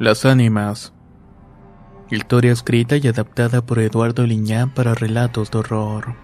[0.00, 0.92] Las ánimas.
[2.10, 6.16] Historia escrita y adaptada por Eduardo Liñán para relatos de horror.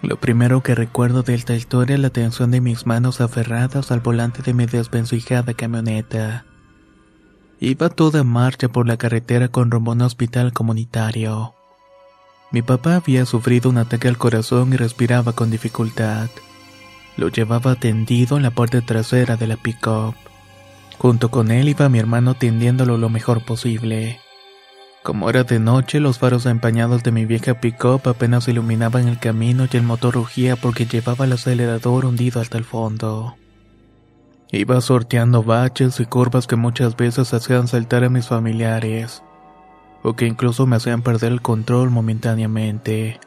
[0.00, 3.98] Lo primero que recuerdo de esta historia es la tensión de mis manos aferradas al
[3.98, 6.46] volante de mi desvencijada camioneta.
[7.58, 11.52] Iba toda marcha por la carretera con rumbo a hospital comunitario.
[12.52, 16.28] Mi papá había sufrido un ataque al corazón y respiraba con dificultad.
[17.16, 20.14] Lo llevaba tendido en la parte trasera de la pick-up.
[20.98, 24.20] Junto con él iba mi hermano tendiéndolo lo mejor posible.
[25.04, 29.66] Como era de noche, los faros empañados de mi vieja pick-up apenas iluminaban el camino
[29.70, 33.36] y el motor rugía porque llevaba el acelerador hundido hasta el fondo.
[34.50, 39.22] Iba sorteando baches y curvas que muchas veces hacían saltar a mis familiares,
[40.02, 43.20] o que incluso me hacían perder el control momentáneamente.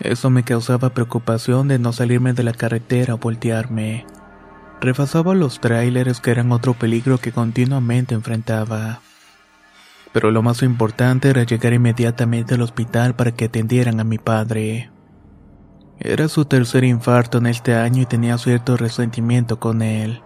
[0.00, 4.06] Eso me causaba preocupación de no salirme de la carretera o voltearme.
[4.80, 9.00] Refasaba los tráileres que eran otro peligro que continuamente enfrentaba.
[10.12, 14.90] Pero lo más importante era llegar inmediatamente al hospital para que atendieran a mi padre.
[15.98, 20.22] Era su tercer infarto en este año y tenía cierto resentimiento con él,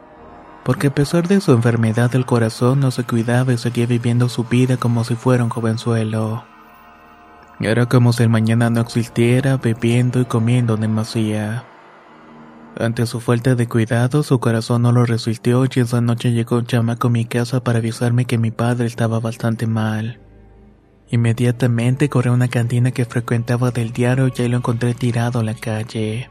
[0.64, 4.44] porque a pesar de su enfermedad del corazón no se cuidaba y seguía viviendo su
[4.44, 6.51] vida como si fuera un jovenzuelo.
[7.62, 11.62] Era como si el mañana no existiera, bebiendo y comiendo demasiado.
[12.76, 16.66] Ante su falta de cuidado, su corazón no lo resistió y esa noche llegó un
[16.66, 20.18] chamaco a mi casa para avisarme que mi padre estaba bastante mal.
[21.10, 25.46] Inmediatamente corrí a una cantina que frecuentaba del diario y ahí lo encontré tirado en
[25.46, 26.30] la calle.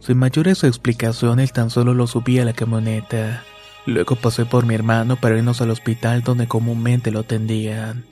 [0.00, 3.44] Sin mayores explicaciones, tan solo lo subí a la camioneta.
[3.86, 8.04] Luego pasé por mi hermano para irnos al hospital donde comúnmente lo atendían.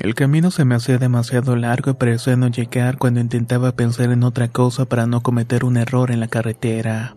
[0.00, 4.24] El camino se me hacía demasiado largo y parecía no llegar cuando intentaba pensar en
[4.24, 7.16] otra cosa para no cometer un error en la carretera.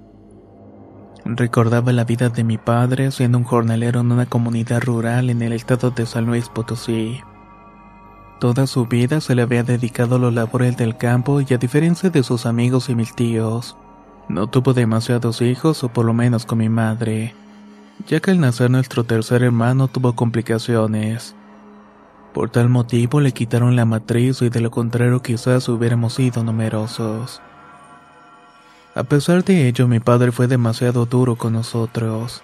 [1.24, 5.54] Recordaba la vida de mi padre siendo un jornalero en una comunidad rural en el
[5.54, 7.22] estado de San Luis Potosí.
[8.42, 12.10] Toda su vida se le había dedicado a los labores del campo y a diferencia
[12.10, 13.78] de sus amigos y mis tíos,
[14.28, 17.34] no tuvo demasiados hijos o por lo menos con mi madre,
[18.08, 21.34] ya que al nacer nuestro tercer hermano tuvo complicaciones.
[22.34, 27.42] Por tal motivo le quitaron la matriz y de lo contrario quizás hubiéramos sido numerosos.
[28.96, 32.44] A pesar de ello, mi padre fue demasiado duro con nosotros,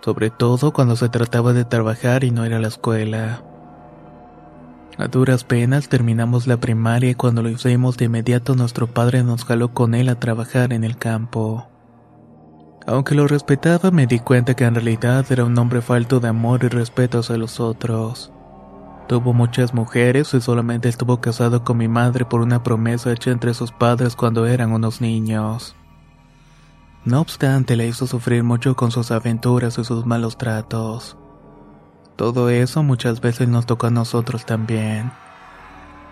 [0.00, 3.42] sobre todo cuando se trataba de trabajar y no ir a la escuela.
[4.98, 9.44] A duras penas terminamos la primaria y cuando lo hicimos de inmediato nuestro padre nos
[9.44, 11.66] jaló con él a trabajar en el campo.
[12.86, 16.64] Aunque lo respetaba me di cuenta que en realidad era un hombre falto de amor
[16.64, 18.32] y respeto hacia los otros.
[19.12, 23.52] Tuvo muchas mujeres y solamente estuvo casado con mi madre por una promesa hecha entre
[23.52, 25.76] sus padres cuando eran unos niños.
[27.04, 31.18] No obstante, le hizo sufrir mucho con sus aventuras y sus malos tratos.
[32.16, 35.12] Todo eso muchas veces nos tocó a nosotros también.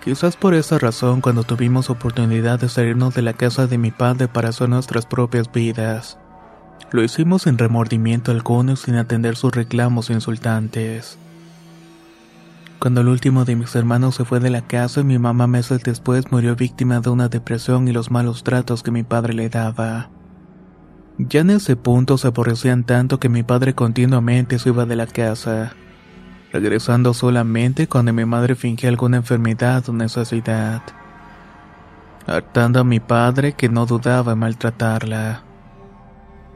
[0.04, 4.28] Quizás por esa razón, cuando tuvimos oportunidad de salirnos de la casa de mi padre
[4.28, 6.18] para hacer nuestras propias vidas,
[6.90, 11.16] lo hicimos sin remordimiento alguno y sin atender sus reclamos insultantes.
[12.80, 16.32] Cuando el último de mis hermanos se fue de la casa, mi mamá meses después
[16.32, 20.08] murió víctima de una depresión y los malos tratos que mi padre le daba.
[21.18, 25.06] Ya en ese punto se aborrecían tanto que mi padre continuamente se iba de la
[25.06, 25.74] casa,
[26.54, 30.80] regresando solamente cuando mi madre fingía alguna enfermedad o necesidad,
[32.26, 35.42] hartando a mi padre que no dudaba en maltratarla.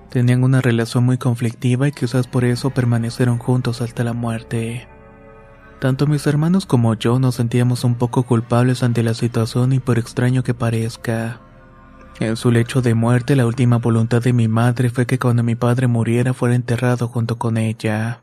[0.09, 4.88] Tenían una relación muy conflictiva y quizás por eso permanecieron juntos hasta la muerte.
[5.85, 9.99] Tanto mis hermanos como yo nos sentíamos un poco culpables ante la situación y por
[9.99, 11.43] extraño que parezca.
[12.21, 15.57] En su lecho de muerte la última voluntad de mi madre fue que cuando mi
[15.57, 18.23] padre muriera fuera enterrado junto con ella.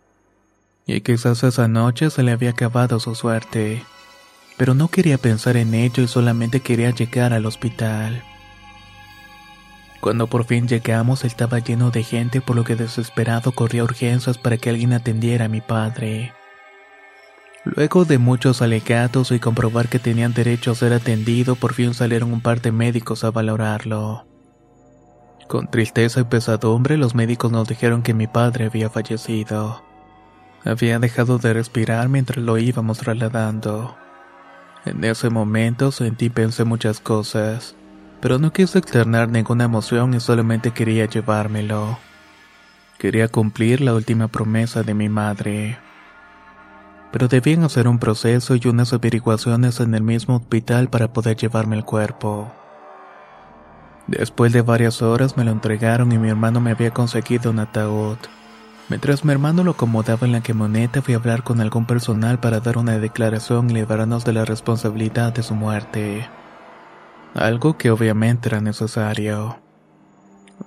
[0.87, 3.83] Y quizás esa noche se le había acabado su suerte.
[4.57, 8.23] Pero no quería pensar en ello y solamente quería llegar al hospital.
[9.99, 14.57] Cuando por fin llegamos estaba lleno de gente por lo que desesperado corría urgencias para
[14.57, 16.33] que alguien atendiera a mi padre.
[17.63, 22.33] Luego de muchos alegatos y comprobar que tenían derecho a ser atendido, por fin salieron
[22.33, 24.25] un par de médicos a valorarlo.
[25.47, 29.83] Con tristeza y pesadumbre los médicos nos dijeron que mi padre había fallecido.
[30.65, 33.95] Había dejado de respirar mientras lo íbamos trasladando.
[34.85, 37.75] En ese momento sentí y pensé muchas cosas
[38.21, 41.97] pero no quise externar ninguna emoción y solamente quería llevármelo.
[42.99, 45.79] Quería cumplir la última promesa de mi madre.
[47.11, 51.75] Pero debían hacer un proceso y unas averiguaciones en el mismo hospital para poder llevarme
[51.75, 52.51] el cuerpo.
[54.07, 58.17] Después de varias horas me lo entregaron y mi hermano me había conseguido un ataúd.
[58.89, 62.59] Mientras mi hermano lo acomodaba en la camioneta fui a hablar con algún personal para
[62.59, 66.27] dar una declaración y librarnos de la responsabilidad de su muerte
[67.33, 69.59] algo que obviamente era necesario.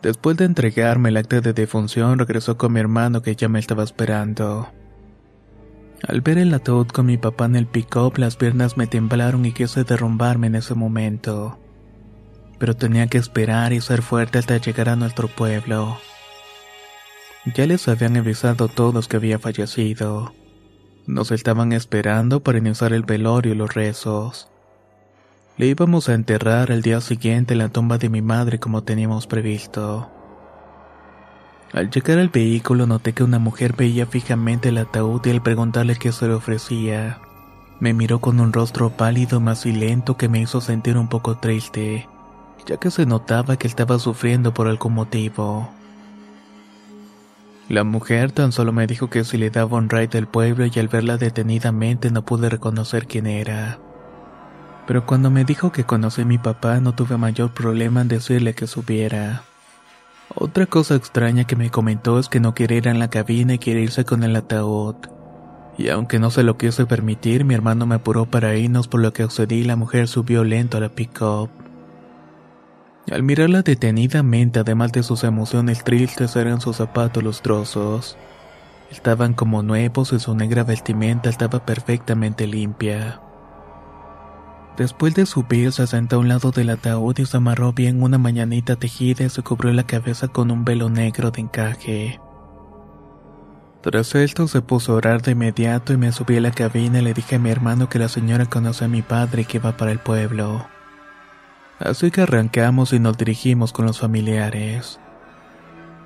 [0.03, 3.85] Después de entregarme el acta de defunción, regresó con mi hermano que ya me estaba
[3.85, 4.69] esperando.
[6.07, 9.53] Al ver el ataúd con mi papá en el pick-up, las piernas me temblaron y
[9.53, 11.59] quise derrumbarme en ese momento.
[12.59, 15.99] Pero tenía que esperar y ser fuerte hasta llegar a nuestro pueblo.
[17.55, 20.35] Ya les habían avisado todos que había fallecido.
[21.07, 24.49] Nos estaban esperando para iniciar el velorio y los rezos.
[25.57, 29.27] Le íbamos a enterrar al día siguiente en la tumba de mi madre como teníamos
[29.27, 30.11] previsto.
[31.75, 35.97] Al llegar al vehículo noté que una mujer veía fijamente el ataúd y al preguntarle
[35.97, 37.19] qué se le ofrecía,
[37.81, 42.09] me miró con un rostro pálido más lento que me hizo sentir un poco triste,
[42.65, 45.69] ya que se notaba que estaba sufriendo por algún motivo.
[47.69, 50.79] La mujer tan solo me dijo que si le daba un ride del pueblo y
[50.79, 53.79] al verla detenidamente no pude reconocer quién era
[54.87, 58.55] pero cuando me dijo que conocí a mi papá no tuve mayor problema en decirle
[58.55, 59.45] que subiera.
[60.33, 63.59] Otra cosa extraña que me comentó es que no quiere ir en la cabina y
[63.59, 64.97] quiere irse con el ataúd.
[65.77, 69.13] Y aunque no se lo quise permitir, mi hermano me apuró para irnos por lo
[69.13, 71.51] que accedí y la mujer subió lento a la pick-up.
[73.11, 78.17] Al mirarla detenidamente, además de sus emociones tristes, eran sus zapatos lustrosos.
[78.91, 83.21] Estaban como nuevos y su negra vestimenta estaba perfectamente limpia.
[84.77, 88.19] Después de subir, se sentó a un lado del ataúd y se amarró bien una
[88.19, 92.21] mañanita tejida y se cubrió la cabeza con un velo negro de encaje.
[93.83, 97.03] Tras esto se puso a orar de inmediato y me subí a la cabina y
[97.03, 99.77] le dije a mi hermano que la señora conoce a mi padre y que va
[99.77, 100.67] para el pueblo.
[101.79, 104.99] Así que arrancamos y nos dirigimos con los familiares.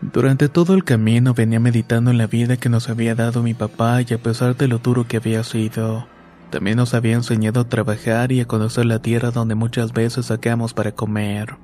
[0.00, 4.02] Durante todo el camino venía meditando en la vida que nos había dado mi papá
[4.02, 6.06] y a pesar de lo duro que había sido,
[6.50, 10.74] también nos había enseñado a trabajar y a conocer la tierra donde muchas veces sacamos
[10.74, 11.56] para comer.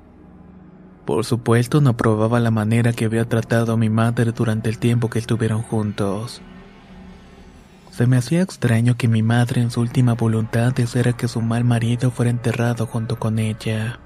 [1.05, 5.09] Por supuesto no probaba la manera que había tratado a mi madre durante el tiempo
[5.09, 6.41] que estuvieron juntos.
[7.91, 11.63] Se me hacía extraño que mi madre en su última voluntad deseara que su mal
[11.63, 13.99] marido fuera enterrado junto con ella.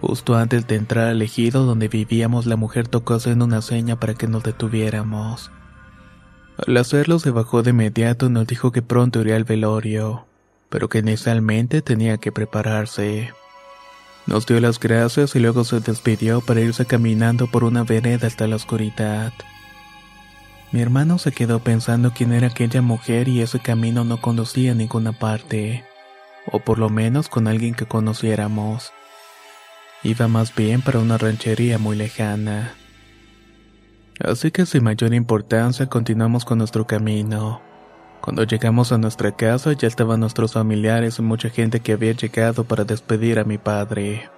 [0.00, 4.14] Justo antes de entrar al ejido donde vivíamos la mujer tocó haciendo una seña para
[4.14, 5.52] que nos detuviéramos.
[6.58, 10.26] Al hacerlo se bajó de inmediato y nos dijo que pronto iría al velorio,
[10.68, 13.32] pero que inicialmente tenía que prepararse.
[14.26, 18.46] Nos dio las gracias y luego se despidió para irse caminando por una vereda hasta
[18.46, 19.32] la oscuridad.
[20.70, 24.74] Mi hermano se quedó pensando quién era aquella mujer y ese camino no conducía a
[24.74, 25.84] ninguna parte,
[26.50, 28.92] o por lo menos con alguien que conociéramos.
[30.02, 32.74] Iba más bien para una ranchería muy lejana.
[34.24, 37.60] Así que sin mayor importancia continuamos con nuestro camino.
[38.20, 42.62] Cuando llegamos a nuestra casa ya estaban nuestros familiares y mucha gente que había llegado
[42.62, 44.30] para despedir a mi padre.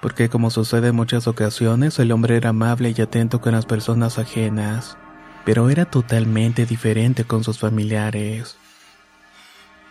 [0.00, 4.20] Porque como sucede en muchas ocasiones, el hombre era amable y atento con las personas
[4.20, 4.96] ajenas,
[5.44, 8.56] pero era totalmente diferente con sus familiares.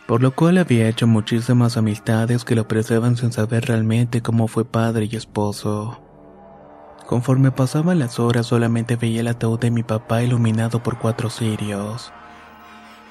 [0.08, 4.64] Por lo cual había hecho muchísimas amistades que lo apreciaban sin saber realmente cómo fue
[4.64, 6.03] padre y esposo.
[7.08, 12.12] Conforme pasaban las horas solamente veía el ataúd de mi papá iluminado por cuatro cirios.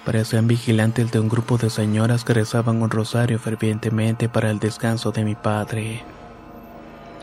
[0.04, 5.12] Parecían vigilantes de un grupo de señoras que rezaban un rosario fervientemente para el descanso
[5.12, 6.02] de mi padre.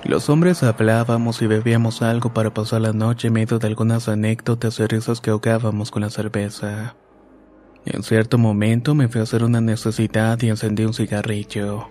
[0.06, 4.80] Los hombres hablábamos y bebíamos algo para pasar la noche en medio de algunas anécdotas
[4.80, 6.96] y risas que ahogábamos con la cerveza.
[7.86, 11.90] En cierto momento me fui a hacer una necesidad y encendí un cigarrillo.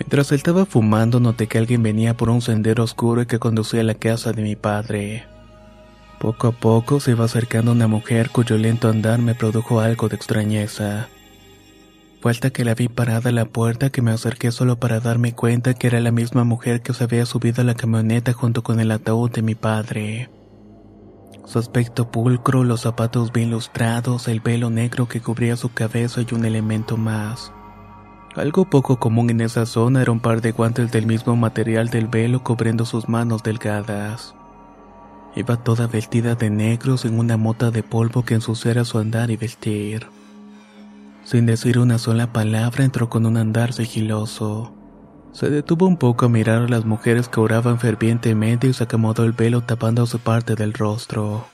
[0.00, 3.94] Mientras estaba fumando noté que alguien venía por un sendero oscuro que conducía a la
[3.94, 5.26] casa de mi padre.
[6.18, 10.16] Poco a poco se iba acercando una mujer cuyo lento andar me produjo algo de
[10.16, 11.08] extrañeza.
[12.22, 15.34] Fue hasta que la vi parada a la puerta que me acerqué solo para darme
[15.34, 18.80] cuenta que era la misma mujer que se había subido a la camioneta junto con
[18.80, 20.30] el ataúd de mi padre.
[21.44, 26.34] Su aspecto pulcro, los zapatos bien lustrados, el velo negro que cubría su cabeza y
[26.34, 27.52] un elemento más.
[28.36, 32.06] Algo poco común en esa zona era un par de guantes del mismo material del
[32.06, 34.36] velo cubriendo sus manos delgadas.
[35.34, 39.36] Iba toda vestida de negro sin una mota de polvo que ensuciara su andar y
[39.36, 40.06] vestir.
[41.24, 44.74] Sin decir una sola palabra entró con un andar sigiloso.
[45.32, 49.24] Se detuvo un poco a mirar a las mujeres que oraban fervientemente y se acomodó
[49.24, 51.46] el velo tapando su parte del rostro.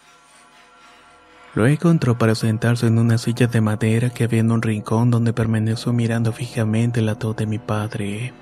[1.57, 5.33] Luego entró para sentarse en una silla de madera que había en un rincón donde
[5.33, 8.35] permaneció mirando fijamente el ataúd de mi padre.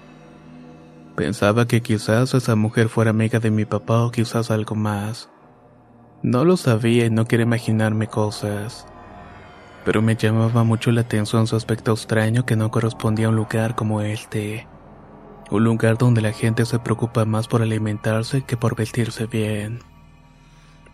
[1.15, 5.31] Pensaba que quizás esa mujer fuera amiga de mi papá o quizás algo más.
[6.25, 8.85] No lo sabía y no quería imaginarme cosas.
[9.85, 13.77] Pero me llamaba mucho la atención su aspecto extraño que no correspondía a un lugar
[13.77, 14.67] como este.
[15.53, 19.94] Un lugar donde la gente se preocupa más por alimentarse que por vestirse bien.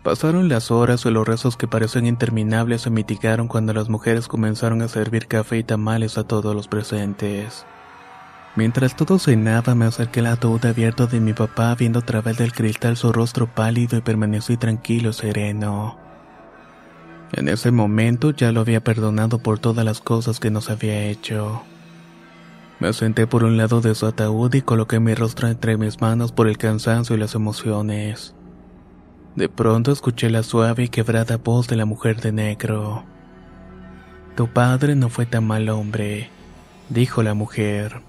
[0.03, 4.81] Pasaron las horas y los rezos que parecen interminables se mitigaron cuando las mujeres comenzaron
[4.81, 7.65] a servir café y tamales a todos los presentes.
[8.55, 12.51] Mientras todo cenaba, me acerqué al ataúd abierto de mi papá, viendo a través del
[12.51, 15.97] cristal su rostro pálido y permanecí tranquilo sereno.
[17.33, 21.61] En ese momento ya lo había perdonado por todas las cosas que nos había hecho.
[22.79, 26.31] Me senté por un lado de su ataúd y coloqué mi rostro entre mis manos
[26.31, 28.33] por el cansancio y las emociones.
[29.35, 33.05] De pronto escuché la suave y quebrada voz de la mujer de negro.
[34.35, 36.29] Tu padre no fue tan mal hombre,
[36.89, 38.01] dijo la mujer.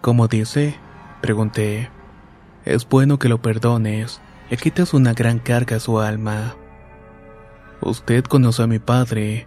[0.00, 0.74] ¿Cómo dice?
[1.20, 1.90] Pregunté.
[2.64, 4.20] Es bueno que lo perdones,
[4.50, 6.54] le quitas una gran carga a su alma.
[7.82, 9.46] Usted conoce a mi padre.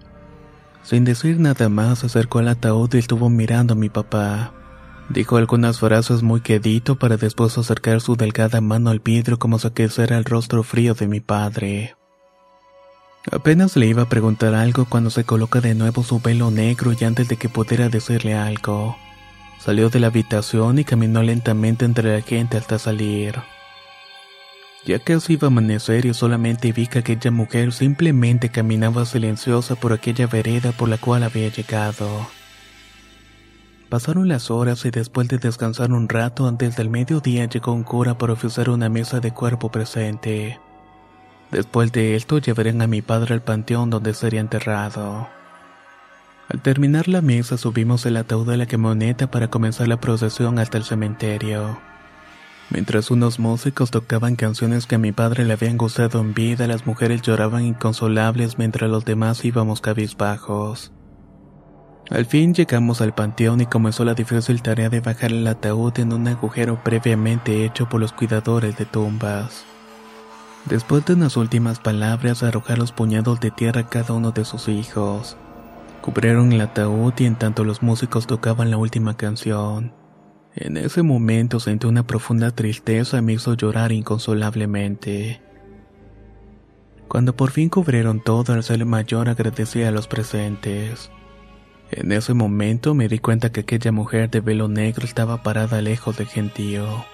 [0.83, 4.53] Sin decir nada más, se acercó al ataúd y estuvo mirando a mi papá.
[5.09, 9.67] Dijo algunas frases muy quedito para después acercar su delgada mano al vidrio como si
[9.67, 11.95] aqueciera el rostro frío de mi padre.
[13.31, 17.03] Apenas le iba a preguntar algo cuando se coloca de nuevo su velo negro y
[17.05, 18.97] antes de que pudiera decirle algo.
[19.59, 23.35] Salió de la habitación y caminó lentamente entre la gente hasta salir.
[24.85, 29.93] Ya casi iba a amanecer y solamente vi que aquella mujer simplemente caminaba silenciosa por
[29.93, 32.27] aquella vereda por la cual había llegado.
[33.89, 38.17] Pasaron las horas y después de descansar un rato antes del mediodía llegó un cura
[38.17, 40.59] para ofrecer una mesa de cuerpo presente.
[41.51, 45.27] Después de esto llevarían a mi padre al panteón donde sería enterrado.
[46.49, 50.77] Al terminar la mesa subimos el ataúd de la camioneta para comenzar la procesión hasta
[50.77, 51.79] el cementerio.
[52.71, 56.87] Mientras unos músicos tocaban canciones que a mi padre le habían gustado en vida, las
[56.87, 60.91] mujeres lloraban inconsolables mientras los demás íbamos cabizbajos.
[62.11, 66.13] Al fin llegamos al panteón y comenzó la difícil tarea de bajar el ataúd en
[66.13, 69.65] un agujero previamente hecho por los cuidadores de tumbas.
[70.65, 74.67] Después de unas últimas palabras, arrojar los puñados de tierra a cada uno de sus
[74.67, 75.35] hijos.
[76.01, 79.91] Cubrieron el ataúd y en tanto los músicos tocaban la última canción.
[80.55, 85.41] En ese momento sentí una profunda tristeza y me hizo llorar inconsolablemente.
[87.07, 91.09] Cuando por fin cubrieron todo, el ser mayor agradecía a los presentes.
[91.91, 96.17] En ese momento me di cuenta que aquella mujer de velo negro estaba parada lejos
[96.17, 97.05] del gentío.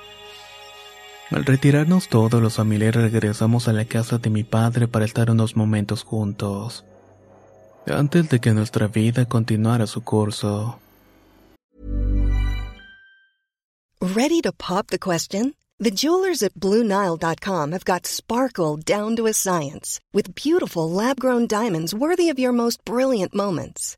[1.30, 5.56] Al retirarnos todos los familiares regresamos a la casa de mi padre para estar unos
[5.56, 6.84] momentos juntos.
[7.88, 10.80] antes de que nuestra vida continuara su curso.
[14.00, 15.54] Ready to pop the question?
[15.80, 21.94] The jewelers at BlueNile.com have got sparkle down to a science with beautiful lab-grown diamonds
[21.94, 23.98] worthy of your most brilliant moments.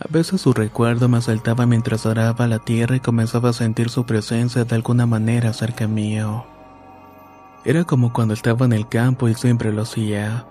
[0.00, 4.06] A veces su recuerdo me asaltaba mientras araba la tierra y comenzaba a sentir su
[4.06, 6.46] presencia de alguna manera cerca mío.
[7.64, 10.46] Era como cuando estaba en el campo y siempre lo hacía.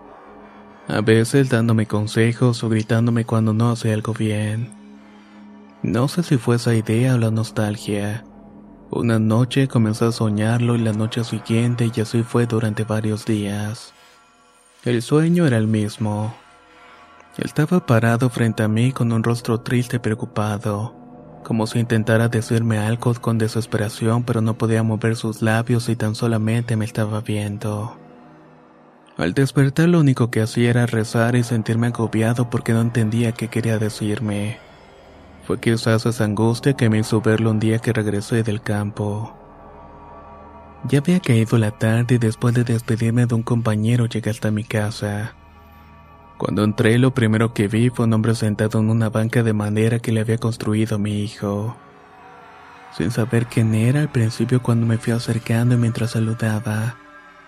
[0.89, 4.69] A veces dándome consejos o gritándome cuando no hacía algo bien.
[5.81, 8.25] No sé si fue esa idea o la nostalgia.
[8.89, 13.93] Una noche comencé a soñarlo y la noche siguiente y así fue durante varios días.
[14.83, 16.33] El sueño era el mismo.
[17.37, 20.95] Estaba parado frente a mí con un rostro triste y preocupado,
[21.43, 26.15] como si intentara decirme algo con desesperación pero no podía mover sus labios y tan
[26.15, 27.95] solamente me estaba viendo.
[29.17, 33.49] Al despertar lo único que hacía era rezar y sentirme agobiado porque no entendía qué
[33.49, 34.57] quería decirme.
[35.45, 39.35] Fue quizás esa angustia que me hizo verlo un día que regresé del campo.
[40.89, 44.63] Ya había caído la tarde y después de despedirme de un compañero llegué hasta mi
[44.63, 45.35] casa.
[46.37, 49.97] Cuando entré lo primero que vi fue un hombre sentado en una banca de madera
[49.97, 51.75] que le había construido mi hijo.
[52.95, 56.95] Sin saber quién era al principio cuando me fui acercando y mientras saludaba,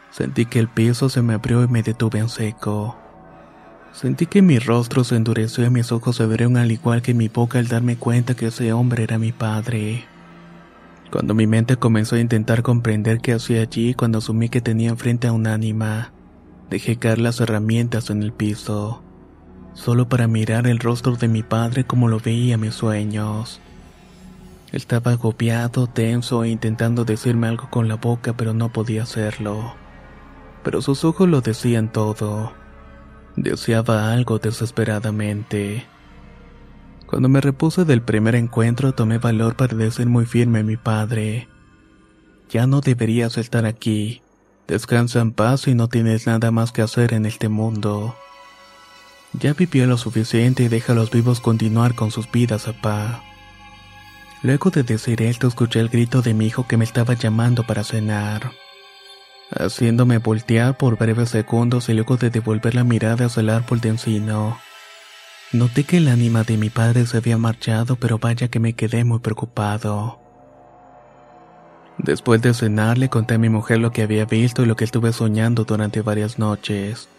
[0.09, 2.97] sentí que el piso se me abrió y me detuve en seco.
[3.91, 7.27] Sentí que mi rostro se endureció y mis ojos se abrieron al igual que mi
[7.27, 10.05] boca al darme cuenta que ese hombre era mi padre.
[11.11, 15.27] Cuando mi mente comenzó a intentar comprender qué hacía allí cuando asumí que tenía enfrente
[15.27, 16.11] a un ánima,
[16.69, 19.01] dejé caer las herramientas en el piso,
[19.73, 23.59] solo para mirar el rostro de mi padre como lo veía en mis sueños.
[24.71, 29.73] Estaba agobiado, tenso e intentando decirme algo con la boca, pero no podía hacerlo.
[30.63, 32.53] Pero sus ojos lo decían todo.
[33.35, 35.87] Deseaba algo desesperadamente.
[37.07, 41.47] Cuando me repuse del primer encuentro tomé valor para decir muy firme a mi padre.
[42.49, 44.21] Ya no deberías estar aquí.
[44.69, 48.15] Descansa en paz y no tienes nada más que hacer en este mundo.
[49.33, 53.23] Ya vivió lo suficiente y deja a los vivos continuar con sus vidas, papá.
[54.43, 57.83] Luego de decir esto escuché el grito de mi hijo que me estaba llamando para
[57.83, 58.51] cenar,
[59.49, 63.89] haciéndome voltear por breves segundos y luego de devolver la mirada hacia el árbol de
[63.89, 64.59] encino.
[65.51, 69.03] Noté que el ánima de mi padre se había marchado, pero vaya que me quedé
[69.03, 70.18] muy preocupado.
[71.99, 74.85] Después de cenar le conté a mi mujer lo que había visto y lo que
[74.85, 77.09] estuve soñando durante varias noches.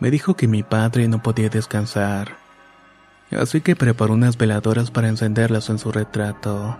[0.00, 2.38] Me dijo que mi padre no podía descansar,
[3.30, 6.78] así que preparó unas veladoras para encenderlas en su retrato,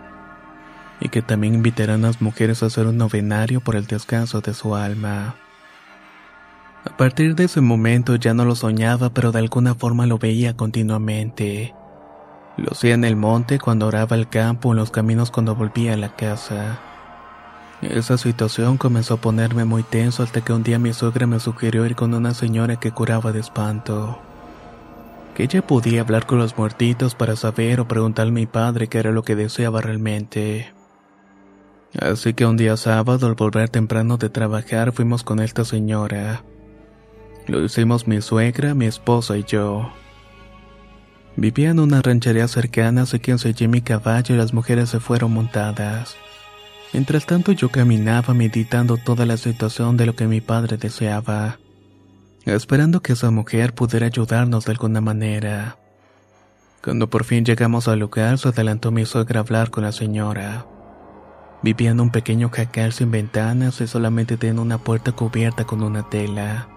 [0.98, 4.54] y que también invitarán a las mujeres a hacer un novenario por el descanso de
[4.54, 5.36] su alma.
[6.86, 10.56] A partir de ese momento ya no lo soñaba, pero de alguna forma lo veía
[10.56, 11.74] continuamente.
[12.56, 15.98] Lo hacía en el monte cuando oraba el campo, en los caminos cuando volvía a
[15.98, 16.80] la casa.
[17.82, 21.86] Esa situación comenzó a ponerme muy tenso hasta que un día mi suegra me sugirió
[21.86, 24.20] ir con una señora que curaba de espanto.
[25.34, 28.98] Que ella podía hablar con los muertitos para saber o preguntar a mi padre qué
[28.98, 30.74] era lo que deseaba realmente.
[31.98, 36.44] Así que un día sábado al volver temprano de trabajar fuimos con esta señora.
[37.46, 39.90] Lo hicimos mi suegra, mi esposa y yo.
[41.36, 45.32] Vivía en una ranchería cercana, así que enseñé mi caballo y las mujeres se fueron
[45.32, 46.16] montadas.
[46.92, 51.58] Mientras tanto yo caminaba meditando toda la situación de lo que mi padre deseaba,
[52.44, 55.76] esperando que esa mujer pudiera ayudarnos de alguna manera.
[56.82, 60.66] Cuando por fin llegamos al lugar, se adelantó mi suegra a hablar con la señora.
[61.62, 66.08] Vivía en un pequeño jacal sin ventanas y solamente tenía una puerta cubierta con una
[66.08, 66.68] tela.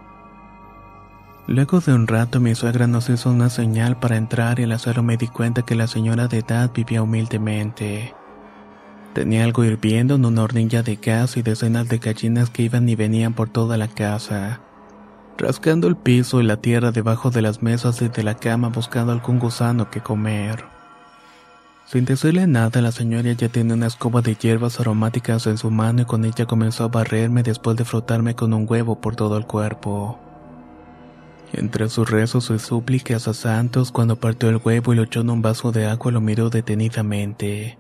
[1.48, 5.04] Luego de un rato mi suegra nos hizo una señal para entrar y al hacerlo
[5.04, 8.14] me di cuenta que la señora de edad vivía humildemente.
[9.14, 12.96] Tenía algo hirviendo en una hornilla de gas y decenas de gallinas que iban y
[12.96, 14.62] venían por toda la casa,
[15.38, 19.12] rascando el piso y la tierra debajo de las mesas y de la cama buscando
[19.12, 20.66] algún gusano que comer.
[21.86, 26.02] Sin decirle nada, la señora ya tenía una escoba de hierbas aromáticas en su mano
[26.02, 29.46] y con ella comenzó a barrerme después de frotarme con un huevo por todo el
[29.46, 30.20] cuerpo.
[31.52, 35.30] Entre sus rezos y súplicas a santos, cuando partió el huevo y lo echó en
[35.30, 37.78] un vaso de agua, lo miró detenidamente.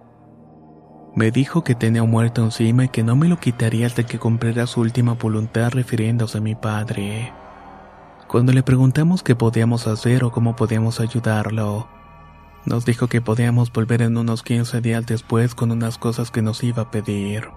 [1.16, 4.18] Me dijo que tenía un muerto encima y que no me lo quitaría hasta que
[4.18, 7.32] cumpliera su última voluntad refiriéndose a mi padre.
[8.28, 11.88] Cuando le preguntamos qué podíamos hacer o cómo podíamos ayudarlo,
[12.66, 16.64] nos dijo que podíamos volver en unos 15 días después con unas cosas que nos
[16.64, 17.50] iba a pedir.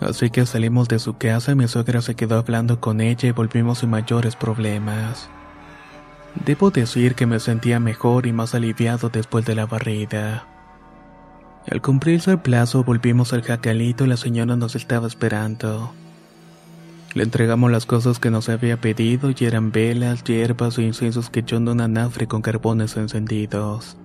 [0.00, 3.32] Así que salimos de su casa y mi suegra se quedó hablando con ella y
[3.32, 5.30] volvimos sin mayores problemas.
[6.44, 10.53] Debo decir que me sentía mejor y más aliviado después de la barrida.
[11.70, 15.92] Al cumplirse el plazo volvimos al jacalito y la señora nos estaba esperando.
[17.14, 21.40] Le entregamos las cosas que nos había pedido y eran velas, hierbas o inciensos que
[21.40, 23.96] echó en un anafre con carbones encendidos.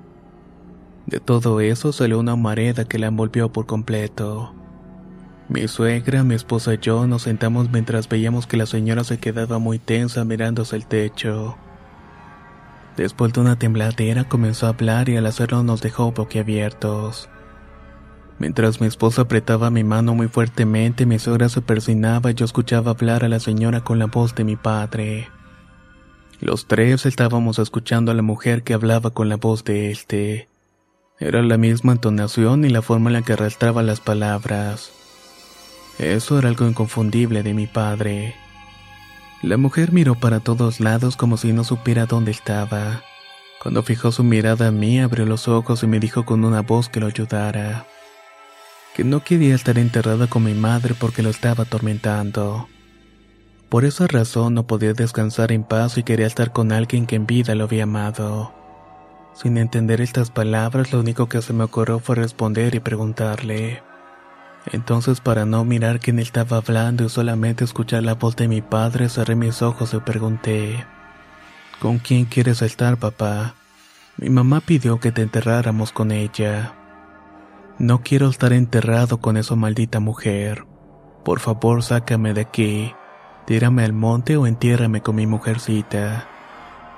[1.06, 4.54] De todo eso salió una humareda que la envolvió por completo.
[5.50, 9.58] Mi suegra, mi esposa y yo nos sentamos mientras veíamos que la señora se quedaba
[9.58, 11.58] muy tensa mirándose el techo.
[12.96, 17.28] Después de una tembladera comenzó a hablar y al hacerlo nos dejó boquiabiertos.
[18.40, 22.92] Mientras mi esposa apretaba mi mano muy fuertemente, mi suegra se persinaba y yo escuchaba
[22.92, 25.28] hablar a la señora con la voz de mi padre.
[26.40, 30.48] Los tres estábamos escuchando a la mujer que hablaba con la voz de este.
[31.20, 34.94] Era la misma entonación y la forma en la que arrastraba las palabras.
[35.98, 38.36] Eso era algo inconfundible de mi padre.
[39.42, 43.04] La mujer miró para todos lados como si no supiera dónde estaba.
[43.62, 46.88] Cuando fijó su mirada a mí, abrió los ojos y me dijo con una voz
[46.88, 47.86] que lo ayudara
[48.96, 52.68] que no quería estar enterrada con mi madre porque lo estaba atormentando.
[53.70, 57.28] Por esa razón no podía descansar en paz y quería estar con alguien que en
[57.28, 58.52] vida lo había amado.
[59.36, 63.84] Sin entender estas palabras, lo único que se me ocurrió fue responder y preguntarle.
[64.66, 69.08] Entonces, para no mirar quién estaba hablando y solamente escuchar la voz de mi padre,
[69.08, 70.84] cerré mis ojos y pregunté:
[71.80, 73.54] ¿Con quién quieres estar, papá?
[74.18, 76.74] Mi mamá pidió que te enterráramos con ella.
[77.80, 80.66] No quiero estar enterrado con esa maldita mujer.
[81.24, 82.94] Por favor, sácame de aquí.
[83.46, 86.28] Tírame al monte o entiérrame con mi mujercita.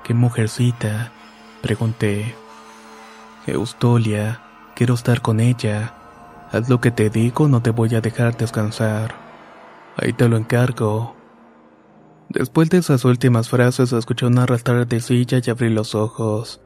[0.02, 1.12] ¿Qué mujercita?
[1.62, 2.34] Pregunté.
[3.46, 4.42] Eustolia,
[4.74, 5.94] quiero estar con ella.
[6.50, 9.14] Haz lo que te digo, no te voy a dejar descansar.
[9.96, 11.14] Ahí te lo encargo.
[12.28, 16.60] Después de esas últimas frases, escuché un arrastrar de silla y abrí los ojos.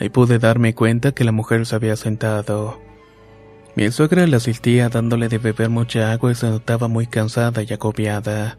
[0.00, 2.85] Ahí pude darme cuenta que la mujer se había sentado.
[3.76, 7.70] Mi suegra la asistía dándole de beber mucha agua y se notaba muy cansada y
[7.74, 8.56] agobiada.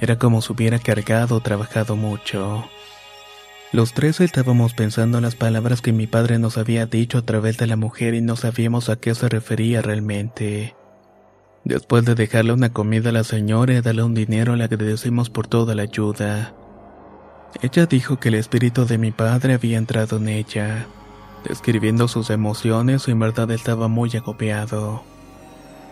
[0.00, 2.66] Era como si hubiera cargado o trabajado mucho.
[3.72, 7.58] Los tres estábamos pensando en las palabras que mi padre nos había dicho a través
[7.58, 10.74] de la mujer y no sabíamos a qué se refería realmente.
[11.64, 15.46] Después de dejarle una comida a la señora y darle un dinero, le agradecimos por
[15.46, 16.54] toda la ayuda.
[17.60, 20.86] Ella dijo que el espíritu de mi padre había entrado en ella
[21.44, 25.02] describiendo sus emociones en verdad estaba muy agobiado.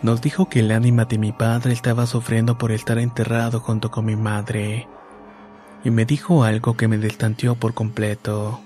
[0.01, 4.05] Nos dijo que el ánima de mi padre estaba sufriendo por estar enterrado junto con
[4.05, 4.87] mi madre.
[5.83, 8.59] Y me dijo algo que me destanteó por completo.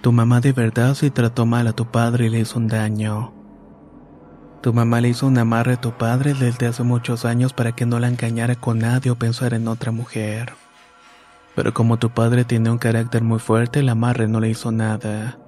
[0.00, 3.32] Tu mamá de verdad se trató mal a tu padre y le hizo un daño.
[4.60, 7.86] Tu mamá le hizo un amarre a tu padre desde hace muchos años para que
[7.86, 10.52] no la engañara con nadie o pensara en otra mujer.
[11.54, 15.38] Pero como tu padre tiene un carácter muy fuerte, el amarre no le hizo nada.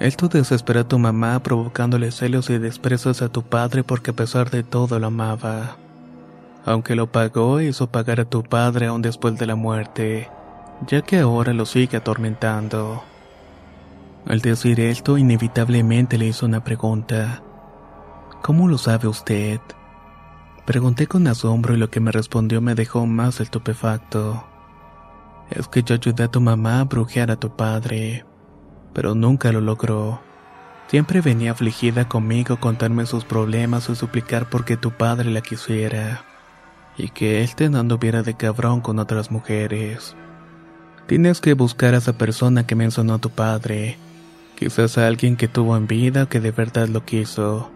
[0.00, 4.50] Esto desesperó a tu mamá provocándole celos y desprecios a tu padre porque a pesar
[4.50, 5.76] de todo lo amaba.
[6.64, 10.28] Aunque lo pagó, hizo pagar a tu padre aún después de la muerte,
[10.86, 13.02] ya que ahora lo sigue atormentando.
[14.26, 17.42] Al decir esto, inevitablemente le hizo una pregunta.
[18.42, 19.60] ¿Cómo lo sabe usted?
[20.64, 24.44] Pregunté con asombro y lo que me respondió me dejó más estupefacto.
[25.50, 28.24] Es que yo ayudé a tu mamá a brujear a tu padre,
[28.94, 30.20] pero nunca lo logró.
[30.86, 36.24] Siempre venía afligida conmigo contarme sus problemas y suplicar porque tu padre la quisiera,
[36.96, 40.14] y que éste no anduviera de cabrón con otras mujeres.
[41.06, 43.98] Tienes que buscar a esa persona que mencionó tu padre,
[44.56, 47.70] quizás a alguien que tuvo en vida o que de verdad lo quiso.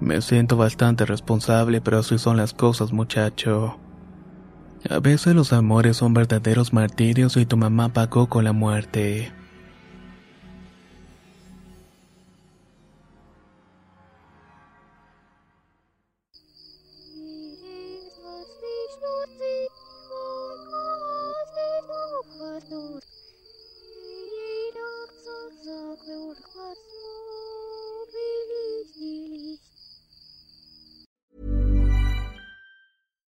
[0.00, 3.78] Me siento bastante responsable, pero así son las cosas, muchacho.
[4.90, 9.32] A veces los amores son verdaderos martirios y tu mamá pagó con la muerte.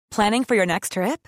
[0.09, 1.27] Planning for your next trip?